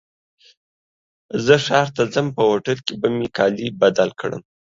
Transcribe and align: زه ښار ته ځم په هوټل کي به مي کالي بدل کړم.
زه 1.45 1.55
ښار 1.65 1.87
ته 1.95 2.03
ځم 2.13 2.27
په 2.35 2.41
هوټل 2.49 2.77
کي 2.85 2.93
به 3.01 3.07
مي 3.17 3.27
کالي 3.37 3.67
بدل 3.81 4.09
کړم. 4.19 4.41